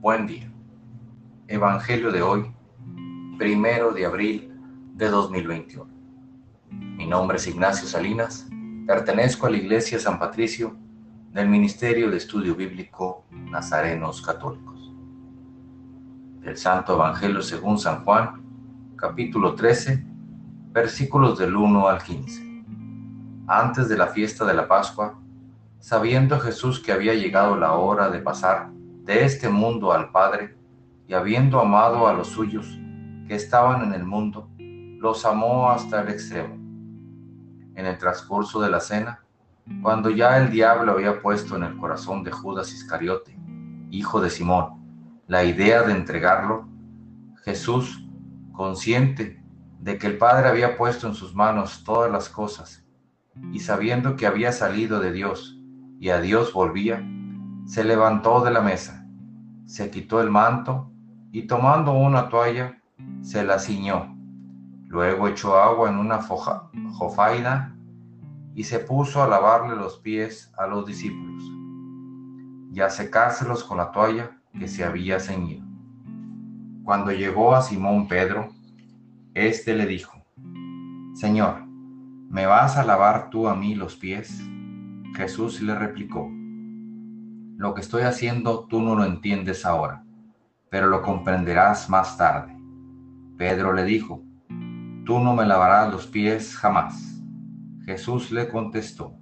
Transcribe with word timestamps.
Buen 0.00 0.28
día. 0.28 0.48
Evangelio 1.48 2.12
de 2.12 2.22
hoy, 2.22 2.54
primero 3.36 3.90
de 3.90 4.06
abril 4.06 4.54
de 4.94 5.08
2021. 5.08 5.90
Mi 6.70 7.04
nombre 7.04 7.38
es 7.38 7.48
Ignacio 7.48 7.88
Salinas, 7.88 8.46
pertenezco 8.86 9.48
a 9.48 9.50
la 9.50 9.56
Iglesia 9.56 9.98
San 9.98 10.20
Patricio 10.20 10.76
del 11.32 11.48
Ministerio 11.48 12.12
de 12.12 12.16
Estudio 12.16 12.54
Bíblico 12.54 13.24
Nazarenos 13.32 14.22
Católicos. 14.22 14.94
El 16.44 16.56
Santo 16.56 16.94
Evangelio 16.94 17.42
según 17.42 17.76
San 17.76 18.04
Juan, 18.04 18.40
capítulo 18.94 19.56
13, 19.56 20.06
versículos 20.70 21.40
del 21.40 21.56
1 21.56 21.88
al 21.88 22.00
15. 22.00 22.64
Antes 23.48 23.88
de 23.88 23.98
la 23.98 24.06
fiesta 24.06 24.44
de 24.44 24.54
la 24.54 24.68
Pascua, 24.68 25.18
sabiendo 25.80 26.38
Jesús 26.38 26.78
que 26.78 26.92
había 26.92 27.14
llegado 27.14 27.56
la 27.56 27.72
hora 27.72 28.10
de 28.10 28.20
pasar 28.20 28.77
de 29.08 29.24
este 29.24 29.48
mundo 29.48 29.90
al 29.90 30.10
Padre, 30.10 30.54
y 31.06 31.14
habiendo 31.14 31.58
amado 31.58 32.06
a 32.06 32.12
los 32.12 32.28
suyos 32.28 32.78
que 33.26 33.36
estaban 33.36 33.82
en 33.82 33.94
el 33.94 34.04
mundo, 34.04 34.50
los 34.58 35.24
amó 35.24 35.70
hasta 35.70 36.02
el 36.02 36.10
extremo. 36.10 36.56
En 37.74 37.86
el 37.86 37.96
transcurso 37.96 38.60
de 38.60 38.68
la 38.68 38.80
cena, 38.80 39.24
cuando 39.80 40.10
ya 40.10 40.36
el 40.36 40.50
diablo 40.50 40.92
había 40.92 41.22
puesto 41.22 41.56
en 41.56 41.62
el 41.62 41.78
corazón 41.78 42.22
de 42.22 42.32
Judas 42.32 42.70
Iscariote, 42.74 43.34
hijo 43.90 44.20
de 44.20 44.28
Simón, 44.28 44.84
la 45.26 45.42
idea 45.42 45.84
de 45.84 45.92
entregarlo, 45.92 46.68
Jesús, 47.44 48.04
consciente 48.52 49.42
de 49.80 49.96
que 49.96 50.06
el 50.06 50.18
Padre 50.18 50.48
había 50.48 50.76
puesto 50.76 51.06
en 51.06 51.14
sus 51.14 51.34
manos 51.34 51.82
todas 51.82 52.12
las 52.12 52.28
cosas, 52.28 52.84
y 53.54 53.60
sabiendo 53.60 54.16
que 54.16 54.26
había 54.26 54.52
salido 54.52 55.00
de 55.00 55.12
Dios 55.12 55.58
y 55.98 56.10
a 56.10 56.20
Dios 56.20 56.52
volvía, 56.52 57.02
se 57.68 57.84
levantó 57.84 58.40
de 58.40 58.50
la 58.50 58.62
mesa, 58.62 59.06
se 59.66 59.90
quitó 59.90 60.22
el 60.22 60.30
manto 60.30 60.90
y 61.32 61.46
tomando 61.46 61.92
una 61.92 62.30
toalla, 62.30 62.82
se 63.20 63.44
la 63.44 63.58
ciñó. 63.58 64.16
Luego 64.86 65.28
echó 65.28 65.58
agua 65.58 65.90
en 65.90 65.98
una 65.98 66.18
jofaina 66.22 67.78
y 68.54 68.64
se 68.64 68.78
puso 68.78 69.22
a 69.22 69.28
lavarle 69.28 69.76
los 69.76 69.98
pies 69.98 70.50
a 70.56 70.66
los 70.66 70.86
discípulos 70.86 71.42
y 72.72 72.80
a 72.80 72.88
secárselos 72.88 73.62
con 73.64 73.76
la 73.76 73.92
toalla 73.92 74.30
que 74.58 74.66
se 74.66 74.82
había 74.82 75.20
ceñido. 75.20 75.66
Cuando 76.84 77.12
llegó 77.12 77.54
a 77.54 77.60
Simón 77.60 78.08
Pedro, 78.08 78.48
éste 79.34 79.74
le 79.74 79.84
dijo, 79.84 80.24
Señor, 81.12 81.66
¿me 82.30 82.46
vas 82.46 82.78
a 82.78 82.84
lavar 82.84 83.28
tú 83.28 83.46
a 83.46 83.54
mí 83.54 83.74
los 83.74 83.94
pies? 83.94 84.42
Jesús 85.14 85.60
le 85.60 85.74
replicó, 85.74 86.30
lo 87.58 87.74
que 87.74 87.80
estoy 87.80 88.02
haciendo 88.02 88.68
tú 88.68 88.80
no 88.80 88.94
lo 88.94 89.04
entiendes 89.04 89.66
ahora, 89.66 90.04
pero 90.70 90.86
lo 90.86 91.02
comprenderás 91.02 91.90
más 91.90 92.16
tarde. 92.16 92.56
Pedro 93.36 93.72
le 93.72 93.84
dijo, 93.84 94.22
tú 95.04 95.18
no 95.18 95.34
me 95.34 95.44
lavarás 95.44 95.90
los 95.90 96.06
pies 96.06 96.56
jamás. 96.56 97.20
Jesús 97.84 98.30
le 98.30 98.48
contestó, 98.48 99.18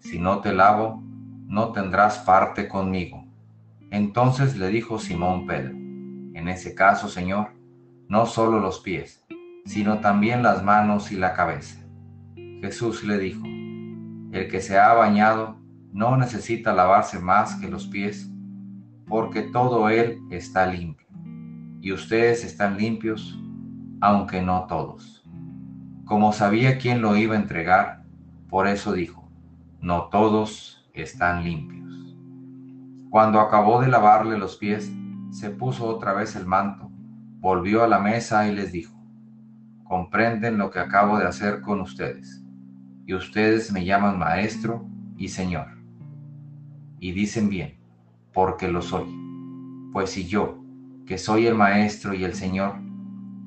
si 0.00 0.18
no 0.18 0.40
te 0.40 0.52
lavo, 0.52 1.04
no 1.46 1.70
tendrás 1.70 2.18
parte 2.18 2.66
conmigo. 2.66 3.24
Entonces 3.92 4.56
le 4.56 4.70
dijo 4.70 4.98
Simón 4.98 5.46
Pedro, 5.46 5.70
en 5.70 6.48
ese 6.48 6.74
caso, 6.74 7.06
Señor, 7.06 7.52
no 8.08 8.26
solo 8.26 8.58
los 8.58 8.80
pies, 8.80 9.24
sino 9.66 10.00
también 10.00 10.42
las 10.42 10.64
manos 10.64 11.12
y 11.12 11.16
la 11.16 11.32
cabeza. 11.32 11.78
Jesús 12.60 13.04
le 13.04 13.18
dijo, 13.18 13.44
el 13.44 14.48
que 14.50 14.60
se 14.60 14.76
ha 14.76 14.94
bañado 14.94 15.58
no 15.92 16.16
necesita 16.16 16.72
lavarse 16.72 17.18
más 17.18 17.56
que 17.56 17.68
los 17.68 17.86
pies, 17.86 18.30
porque 19.06 19.42
todo 19.42 19.88
él 19.88 20.20
está 20.30 20.66
limpio. 20.66 21.06
Y 21.80 21.92
ustedes 21.92 22.44
están 22.44 22.76
limpios, 22.76 23.38
aunque 24.00 24.42
no 24.42 24.66
todos. 24.66 25.24
Como 26.04 26.32
sabía 26.32 26.78
quién 26.78 27.00
lo 27.00 27.16
iba 27.16 27.34
a 27.34 27.38
entregar, 27.38 28.04
por 28.48 28.66
eso 28.66 28.92
dijo, 28.92 29.30
no 29.80 30.08
todos 30.08 30.88
están 30.92 31.44
limpios. 31.44 32.16
Cuando 33.10 33.40
acabó 33.40 33.80
de 33.80 33.88
lavarle 33.88 34.38
los 34.38 34.56
pies, 34.56 34.92
se 35.30 35.50
puso 35.50 35.86
otra 35.86 36.12
vez 36.12 36.36
el 36.36 36.46
manto, 36.46 36.90
volvió 37.40 37.84
a 37.84 37.88
la 37.88 37.98
mesa 37.98 38.48
y 38.48 38.54
les 38.54 38.72
dijo, 38.72 38.98
comprenden 39.84 40.58
lo 40.58 40.70
que 40.70 40.78
acabo 40.78 41.18
de 41.18 41.26
hacer 41.26 41.62
con 41.62 41.80
ustedes, 41.80 42.44
y 43.06 43.14
ustedes 43.14 43.72
me 43.72 43.84
llaman 43.84 44.18
maestro 44.18 44.86
y 45.16 45.28
señor. 45.28 45.77
Y 47.00 47.12
dicen 47.12 47.48
bien, 47.48 47.78
porque 48.32 48.68
lo 48.68 48.82
soy. 48.82 49.06
Pues 49.92 50.10
si 50.10 50.26
yo, 50.26 50.62
que 51.06 51.18
soy 51.18 51.46
el 51.46 51.54
maestro 51.54 52.14
y 52.14 52.24
el 52.24 52.34
señor, 52.34 52.76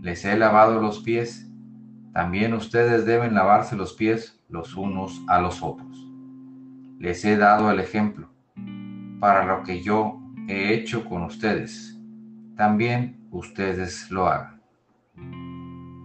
les 0.00 0.24
he 0.24 0.36
lavado 0.36 0.80
los 0.80 1.00
pies, 1.00 1.50
también 2.12 2.54
ustedes 2.54 3.04
deben 3.04 3.34
lavarse 3.34 3.76
los 3.76 3.92
pies 3.94 4.40
los 4.48 4.74
unos 4.76 5.22
a 5.28 5.40
los 5.40 5.62
otros. 5.62 6.06
Les 6.98 7.24
he 7.24 7.36
dado 7.36 7.70
el 7.70 7.80
ejemplo 7.80 8.28
para 9.20 9.44
lo 9.44 9.62
que 9.62 9.82
yo 9.82 10.20
he 10.48 10.74
hecho 10.74 11.04
con 11.04 11.22
ustedes. 11.22 11.96
También 12.56 13.28
ustedes 13.30 14.10
lo 14.10 14.26
hagan. 14.26 14.60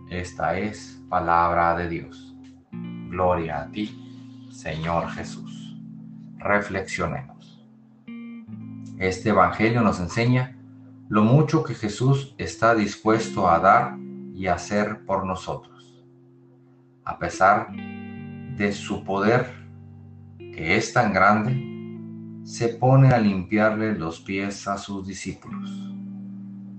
Esta 0.10 0.60
es 0.60 1.02
palabra 1.10 1.76
de 1.76 1.90
Dios. 1.90 2.36
Gloria 3.10 3.62
a 3.62 3.72
ti, 3.72 4.50
Señor 4.52 5.08
Jesús. 5.10 5.63
Reflexionemos. 6.44 7.66
Este 8.98 9.30
Evangelio 9.30 9.82
nos 9.82 10.00
enseña 10.00 10.58
lo 11.08 11.24
mucho 11.24 11.64
que 11.64 11.74
Jesús 11.74 12.36
está 12.38 12.76
dispuesto 12.76 13.50
a 13.50 13.60
dar 13.60 13.98
y 14.34 14.48
hacer 14.48 15.06
por 15.06 15.26
nosotros. 15.26 16.04
A 17.06 17.18
pesar 17.18 17.70
de 17.72 18.74
su 18.74 19.04
poder, 19.04 19.54
que 20.38 20.76
es 20.76 20.92
tan 20.92 21.14
grande, 21.14 21.56
se 22.44 22.68
pone 22.68 23.10
a 23.10 23.20
limpiarle 23.20 23.98
los 23.98 24.20
pies 24.20 24.68
a 24.68 24.78
sus 24.78 25.08
discípulos. 25.08 25.70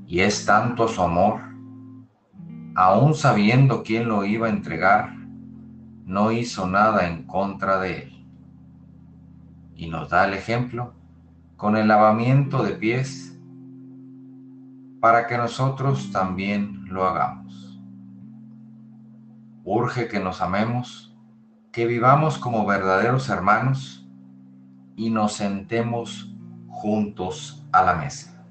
Y 0.06 0.20
es 0.20 0.44
tanto 0.44 0.86
su 0.88 1.02
amor 1.02 1.40
aún 2.74 3.14
sabiendo 3.14 3.82
quién 3.82 4.08
lo 4.08 4.24
iba 4.24 4.48
a 4.48 4.50
entregar, 4.50 5.14
no 6.04 6.32
hizo 6.32 6.66
nada 6.66 7.08
en 7.08 7.24
contra 7.24 7.78
de 7.80 8.02
él. 8.02 8.23
Y 9.76 9.88
nos 9.88 10.10
da 10.10 10.24
el 10.26 10.34
ejemplo 10.34 10.94
con 11.56 11.76
el 11.76 11.88
lavamiento 11.88 12.62
de 12.62 12.72
pies 12.72 13.38
para 15.00 15.26
que 15.26 15.36
nosotros 15.36 16.10
también 16.12 16.86
lo 16.88 17.06
hagamos. 17.06 17.80
Urge 19.64 20.08
que 20.08 20.20
nos 20.20 20.40
amemos, 20.40 21.16
que 21.72 21.86
vivamos 21.86 22.38
como 22.38 22.66
verdaderos 22.66 23.28
hermanos 23.28 24.08
y 24.96 25.10
nos 25.10 25.34
sentemos 25.34 26.34
juntos 26.68 27.66
a 27.72 27.82
la 27.82 27.94
mesa. 27.94 28.44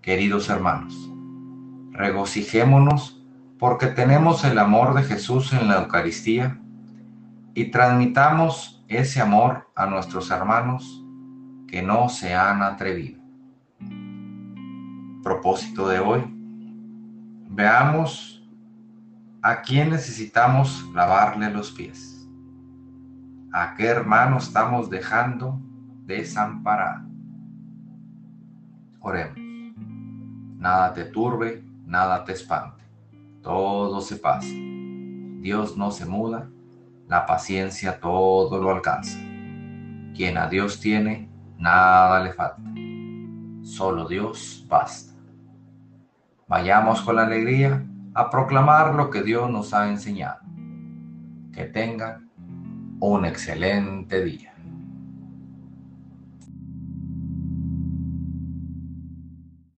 Queridos 0.00 0.48
hermanos, 0.50 1.10
regocijémonos 1.90 3.24
porque 3.58 3.86
tenemos 3.86 4.44
el 4.44 4.58
amor 4.58 4.94
de 4.94 5.02
Jesús 5.02 5.52
en 5.52 5.68
la 5.68 5.82
Eucaristía 5.82 6.60
y 7.54 7.70
transmitamos 7.70 8.73
ese 8.88 9.20
amor 9.20 9.68
a 9.74 9.86
nuestros 9.86 10.30
hermanos 10.30 11.04
que 11.66 11.82
no 11.82 12.08
se 12.08 12.34
han 12.34 12.62
atrevido. 12.62 13.22
Propósito 15.22 15.88
de 15.88 16.00
hoy, 16.00 16.22
veamos 17.50 18.46
a 19.42 19.62
quién 19.62 19.90
necesitamos 19.90 20.88
lavarle 20.94 21.50
los 21.50 21.70
pies, 21.70 22.28
a 23.52 23.74
qué 23.74 23.86
hermano 23.86 24.38
estamos 24.38 24.90
dejando 24.90 25.60
desamparado. 26.04 27.08
Oremos. 29.00 29.38
Nada 30.58 30.94
te 30.94 31.04
turbe, 31.04 31.62
nada 31.84 32.24
te 32.24 32.32
espante. 32.32 32.82
Todo 33.42 34.00
se 34.00 34.16
pasa. 34.16 34.48
Dios 34.48 35.76
no 35.76 35.90
se 35.90 36.06
muda, 36.06 36.48
la 37.08 37.26
paciencia 37.26 38.00
todo 38.00 38.60
lo 38.60 38.70
alcanza. 38.70 39.18
Quien 40.14 40.38
a 40.38 40.48
Dios 40.48 40.80
tiene, 40.80 41.28
nada 41.58 42.22
le 42.22 42.32
falta. 42.32 42.62
Solo 43.62 44.06
Dios 44.08 44.64
basta. 44.68 45.12
Vayamos 46.46 47.00
con 47.02 47.16
la 47.16 47.24
alegría 47.24 47.84
a 48.14 48.30
proclamar 48.30 48.94
lo 48.94 49.10
que 49.10 49.22
Dios 49.22 49.50
nos 49.50 49.74
ha 49.74 49.88
enseñado. 49.88 50.40
Que 51.52 51.64
tengan 51.64 52.30
un 53.00 53.24
excelente 53.24 54.22
día. 54.22 54.53